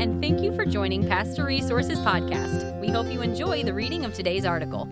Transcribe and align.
and 0.00 0.18
thank 0.22 0.40
you 0.40 0.50
for 0.54 0.64
joining 0.64 1.06
Pastor 1.06 1.44
Resources 1.44 1.98
Podcast. 1.98 2.80
We 2.80 2.88
hope 2.88 3.12
you 3.12 3.20
enjoy 3.20 3.62
the 3.62 3.74
reading 3.74 4.06
of 4.06 4.14
today's 4.14 4.46
article. 4.46 4.88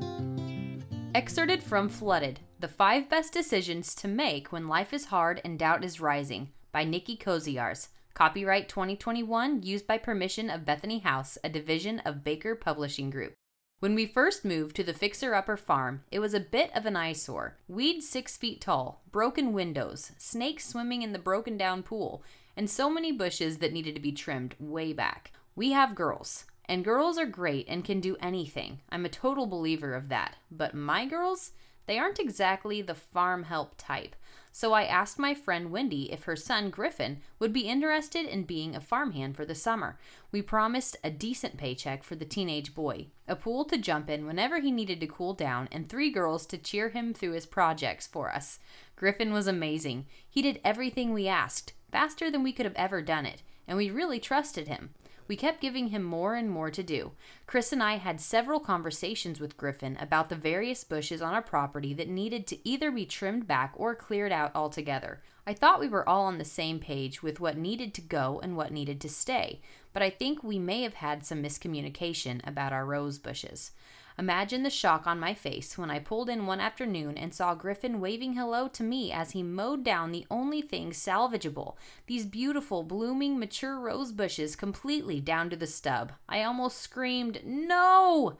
Excerpted 1.15 1.63
from 1.63 1.89
Flooded 1.89 2.41
The 2.61 2.69
Five 2.69 3.09
Best 3.09 3.33
Decisions 3.33 3.95
to 3.95 4.07
Make 4.07 4.53
When 4.53 4.69
Life 4.69 4.93
is 4.93 5.07
Hard 5.07 5.41
and 5.47 5.59
Doubt 5.59 5.83
is 5.83 5.99
Rising 5.99 6.51
by 6.73 6.85
Nikki 6.85 7.17
Koziarz. 7.17 7.89
Copyright 8.13 8.69
2021, 8.69 9.63
used 9.63 9.87
by 9.87 9.97
permission 9.97 10.51
of 10.51 10.67
Bethany 10.67 10.99
House, 10.99 11.39
a 11.43 11.49
division 11.49 12.01
of 12.01 12.23
Baker 12.23 12.55
Publishing 12.55 13.09
Group. 13.09 13.33
When 13.81 13.95
we 13.95 14.05
first 14.05 14.45
moved 14.45 14.77
to 14.77 14.83
the 14.83 14.93
Fixer 14.93 15.35
Upper 15.35 15.57
farm, 15.57 16.03
it 16.11 16.19
was 16.19 16.35
a 16.35 16.41
bit 16.41 16.71
of 16.77 16.85
an 16.85 16.97
eyesore. 16.97 17.57
Weeds 17.67 18.07
six 18.07 18.37
feet 18.37 18.61
tall, 18.61 19.05
broken 19.11 19.55
windows, 19.55 20.13
snakes 20.19 20.67
swimming 20.67 21.01
in 21.01 21.13
the 21.13 21.19
broken 21.19 21.57
down 21.57 21.83
pool, 21.83 22.23
and 22.59 22.69
so 22.69 22.91
many 22.91 23.13
bushes 23.13 23.59
that 23.59 23.73
needed 23.73 23.95
to 23.95 24.01
be 24.01 24.11
trimmed 24.11 24.57
way 24.59 24.93
back. 24.93 25.31
We 25.55 25.71
have 25.71 25.95
girls, 25.95 26.45
and 26.65 26.85
girls 26.85 27.17
are 27.17 27.25
great 27.25 27.69
and 27.69 27.85
can 27.85 28.01
do 28.01 28.17
anything. 28.21 28.81
I'm 28.91 29.05
a 29.05 29.09
total 29.09 29.47
believer 29.47 29.95
of 29.95 30.09
that. 30.09 30.35
But 30.51 30.75
my 30.75 31.07
girls, 31.07 31.53
they 31.89 31.99
aren't 31.99 32.21
exactly 32.21 32.81
the 32.81 32.95
farm 32.95 33.45
help 33.45 33.75
type. 33.77 34.15
So 34.53 34.73
I 34.73 34.85
asked 34.85 35.19
my 35.19 35.35
friend 35.35 35.71
Wendy 35.71 36.13
if 36.13 36.25
her 36.25 36.37
son 36.37 36.71
Griffin 36.71 37.21
would 37.39 37.53
be 37.53 37.69
interested 37.69 38.27
in 38.27 38.43
being 38.43 38.75
a 38.77 38.81
farmhand 38.81 39.37
for 39.37 39.45
the 39.45 39.55
summer. 39.55 39.99
We 40.31 40.43
promised 40.43 40.97
a 41.03 41.11
decent 41.11 41.57
paycheck 41.57 42.03
for 42.03 42.15
the 42.15 42.25
teenage 42.25 42.75
boy, 42.75 43.07
a 43.27 43.37
pool 43.37 43.65
to 43.67 43.79
jump 43.79 44.11
in 44.11 44.27
whenever 44.27 44.61
he 44.61 44.71
needed 44.71 45.01
to 45.01 45.07
cool 45.07 45.33
down, 45.33 45.69
and 45.73 45.89
three 45.89 46.11
girls 46.11 46.45
to 46.47 46.59
cheer 46.59 46.91
him 46.91 47.15
through 47.15 47.33
his 47.33 47.47
projects 47.47 48.07
for 48.07 48.31
us. 48.33 48.59
Griffin 48.97 49.33
was 49.33 49.47
amazing. 49.47 50.07
He 50.29 50.43
did 50.43 50.61
everything 50.65 51.13
we 51.13 51.29
asked, 51.29 51.73
faster 51.91 52.31
than 52.31 52.43
we 52.43 52.53
could 52.53 52.67
have 52.67 52.77
ever 52.77 53.01
done 53.01 53.27
it, 53.27 53.43
and 53.67 53.79
we 53.79 53.91
really 53.91 54.19
trusted 54.19 54.69
him. 54.69 54.91
We 55.29 55.37
kept 55.37 55.61
giving 55.61 55.89
him 55.89 56.03
more 56.03 56.35
and 56.35 56.51
more 56.51 56.71
to 56.71 56.83
do. 56.83 57.13
Chris 57.47 57.71
and 57.71 57.83
I 57.83 57.99
had 57.99 58.21
several 58.21 58.59
conversations 58.59 59.39
with 59.39 59.59
Griffin 59.59 59.99
about 60.01 60.31
the 60.31 60.35
various 60.35 60.85
bushes 60.85 61.21
on 61.21 61.35
our 61.35 61.43
property 61.43 61.93
that 61.95 62.09
needed 62.09 62.47
to 62.47 62.69
either 62.69 62.91
be 62.91 63.05
trimmed 63.05 63.47
back 63.47 63.75
or 63.77 63.95
cleared 63.95 64.33
out 64.33 64.51
altogether. 64.55 65.21
I 65.47 65.53
thought 65.53 65.81
we 65.81 65.89
were 65.89 66.09
all 66.09 66.25
on 66.25 66.39
the 66.39 66.45
same 66.45 66.79
page 66.79 67.23
with 67.23 67.41
what 67.41 67.57
needed 67.57 67.95
to 67.95 68.01
go 68.01 68.41
and 68.43 68.57
what 68.57 68.73
needed 68.73 69.01
to 69.03 69.09
stay, 69.09 69.61
but 69.93 70.03
I 70.03 70.11
think 70.11 70.43
we 70.43 70.59
may 70.59 70.83
have 70.83 70.95
had 70.95 71.25
some 71.25 71.43
miscommunication 71.43 72.47
about 72.47 72.73
our 72.73 72.85
rose 72.85 73.19
bushes. 73.19 73.73
Imagine 74.19 74.65
the 74.65 74.71
shock 74.71 75.07
on 75.07 75.21
my 75.21 75.33
face 75.33 75.79
when 75.79 75.93
I 75.93 76.01
pulled 76.01 76.29
in 76.29 76.45
one 76.45 76.59
afternoon 76.59 77.17
and 77.17 77.33
saw 77.33 77.55
Griffin 77.55 78.01
waving 78.01 78.35
hello 78.35 78.67
to 78.67 78.83
me 78.83 79.13
as 79.13 79.31
he 79.31 79.45
mowed 79.45 79.85
down 79.85 80.11
the 80.11 80.27
only 80.29 80.61
thing 80.61 80.91
salvageable 80.91 81.77
these 82.09 82.27
beautiful, 82.27 82.83
blooming, 82.83 83.39
mature 83.39 83.79
rose 83.79 84.11
bushes 84.11 84.57
completely 84.57 85.21
down 85.21 85.51
to 85.51 85.57
the 85.57 85.69
stub. 85.69 86.13
I 86.29 86.43
almost 86.43 86.79
screamed, 86.79 87.43
No! 87.45 88.37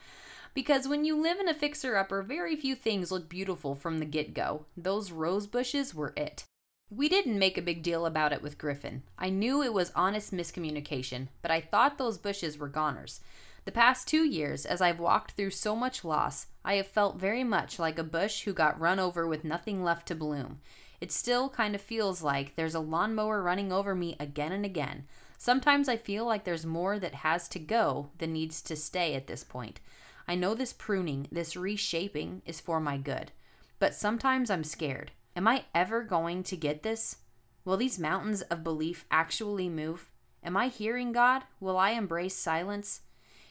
Because 0.53 0.89
when 0.89 1.05
you 1.05 1.17
live 1.17 1.39
in 1.39 1.49
a 1.49 1.55
fixer 1.55 1.97
upper, 1.97 2.23
very 2.23 2.57
few 2.57 2.75
things 2.75 3.13
look 3.13 3.29
beautiful 3.29 3.77
from 3.77 4.01
the 4.01 4.05
get 4.05 4.35
go. 4.35 4.67
Those 4.77 5.13
rose 5.13 5.47
bushes 5.47 5.95
were 5.95 6.13
it. 6.17 6.45
We 6.91 7.11
didn't 7.11 7.39
make 7.39 7.59
a 7.59 7.63
big 7.63 7.83
deal 7.83 8.07
about 8.07 8.33
it 8.33 8.41
with 8.41 8.57
Griffin. 8.57 9.03
I 9.19 9.29
knew 9.29 9.63
it 9.63 9.75
was 9.75 9.93
honest 9.95 10.33
miscommunication, 10.33 11.29
but 11.43 11.51
I 11.51 11.61
thought 11.61 11.99
those 11.99 12.17
bushes 12.17 12.57
were 12.57 12.69
goners. 12.69 13.21
The 13.67 13.73
past 13.73 14.09
two 14.09 14.25
years, 14.25 14.65
as 14.65 14.81
I've 14.81 14.99
walked 14.99 15.33
through 15.33 15.51
so 15.51 15.77
much 15.77 16.03
loss, 16.03 16.47
I 16.65 16.77
have 16.77 16.87
felt 16.87 17.21
very 17.21 17.45
much 17.45 17.79
like 17.79 17.99
a 17.99 18.05
bush 18.05 18.45
who 18.45 18.55
got 18.55 18.81
run 18.81 18.99
over 18.99 19.27
with 19.27 19.45
nothing 19.45 19.85
left 19.85 20.09
to 20.09 20.15
bloom. 20.15 20.61
It 20.99 21.13
still 21.13 21.51
kind 21.51 21.75
of 21.75 21.83
feels 21.83 22.23
like 22.23 22.57
there's 22.57 22.75
a 22.75 22.81
lawnmower 22.81 23.43
running 23.43 23.71
over 23.71 23.95
me 23.95 24.17
again 24.19 24.53
and 24.53 24.65
again. 24.65 25.05
Sometimes 25.37 25.91
I 25.91 25.99
feel 25.99 26.25
like 26.25 26.45
there's 26.45 26.65
more 26.65 26.99
that 26.99 27.17
has 27.17 27.49
to 27.49 27.59
go 27.59 28.09
than 28.17 28.33
needs 28.33 28.63
to 28.63 28.75
stay 28.75 29.15
at 29.15 29.27
this 29.27 29.45
point. 29.45 29.81
I 30.27 30.35
know 30.35 30.55
this 30.55 30.73
pruning, 30.73 31.29
this 31.31 31.55
reshaping 31.55 32.41
is 32.47 32.61
for 32.61 32.81
my 32.81 32.97
good. 32.97 33.33
But 33.79 33.95
sometimes 33.95 34.51
I'm 34.51 34.65
scared. 34.65 35.13
Am 35.39 35.47
I 35.47 35.67
ever 35.73 36.03
going 36.03 36.43
to 36.43 36.57
get 36.57 36.83
this? 36.83 37.19
Will 37.65 37.77
these 37.77 37.97
mountains 37.97 38.43
of 38.43 38.65
belief 38.65 39.05
actually 39.09 39.69
move? 39.69 40.11
Am 40.43 40.57
I 40.57 40.67
hearing 40.67 41.13
God? 41.13 41.45
Will 41.61 41.79
I 41.79 41.91
embrace 41.91 42.35
silence? 42.35 43.03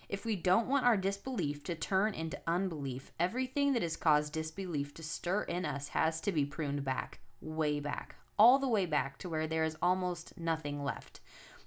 If 0.09 0.25
we 0.25 0.35
don't 0.35 0.67
want 0.67 0.85
our 0.85 0.97
disbelief 0.97 1.63
to 1.63 1.75
turn 1.75 2.13
into 2.13 2.41
unbelief, 2.45 3.13
everything 3.17 3.71
that 3.71 3.83
has 3.83 3.95
caused 3.95 4.33
disbelief 4.33 4.93
to 4.95 5.01
stir 5.01 5.43
in 5.43 5.63
us 5.63 5.87
has 5.89 6.19
to 6.19 6.33
be 6.33 6.43
pruned 6.43 6.83
back, 6.83 7.21
way 7.39 7.79
back, 7.79 8.17
all 8.37 8.59
the 8.59 8.67
way 8.67 8.85
back 8.85 9.17
to 9.19 9.29
where 9.29 9.47
there 9.47 9.63
is 9.63 9.77
almost 9.81 10.37
nothing 10.37 10.83
left. 10.83 11.21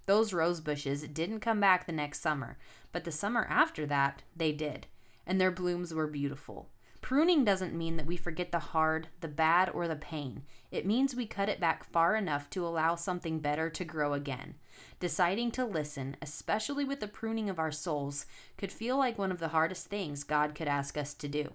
Those 0.04 0.34
rose 0.34 0.60
bushes 0.60 1.00
didn't 1.04 1.40
come 1.40 1.60
back 1.60 1.86
the 1.86 1.92
next 1.92 2.20
summer, 2.20 2.58
but 2.92 3.04
the 3.04 3.10
summer 3.10 3.46
after 3.48 3.86
that, 3.86 4.22
they 4.36 4.52
did, 4.52 4.86
and 5.26 5.40
their 5.40 5.50
blooms 5.50 5.94
were 5.94 6.06
beautiful. 6.06 6.68
Pruning 7.00 7.44
doesn't 7.44 7.74
mean 7.74 7.96
that 7.96 8.06
we 8.06 8.16
forget 8.16 8.52
the 8.52 8.58
hard, 8.58 9.08
the 9.20 9.28
bad, 9.28 9.70
or 9.70 9.88
the 9.88 9.96
pain. 9.96 10.42
It 10.70 10.86
means 10.86 11.14
we 11.14 11.26
cut 11.26 11.48
it 11.48 11.58
back 11.58 11.82
far 11.82 12.14
enough 12.14 12.50
to 12.50 12.66
allow 12.66 12.94
something 12.94 13.38
better 13.38 13.70
to 13.70 13.84
grow 13.84 14.12
again. 14.12 14.54
Deciding 15.00 15.50
to 15.52 15.64
listen, 15.64 16.16
especially 16.22 16.84
with 16.84 17.00
the 17.00 17.08
pruning 17.08 17.48
of 17.48 17.58
our 17.58 17.72
souls, 17.72 18.26
could 18.56 18.70
feel 18.70 18.96
like 18.96 19.18
one 19.18 19.32
of 19.32 19.40
the 19.40 19.48
hardest 19.48 19.86
things 19.86 20.24
God 20.24 20.54
could 20.54 20.68
ask 20.68 20.96
us 20.96 21.14
to 21.14 21.28
do. 21.28 21.54